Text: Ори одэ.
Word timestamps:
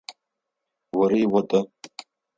Ори 0.99 1.21
одэ. 1.37 1.59